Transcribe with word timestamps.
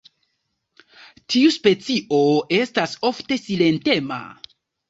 Tiu 1.33 1.51
specio 1.57 2.23
estas 2.63 2.99
ofte 3.11 3.41
silentema. 3.45 4.23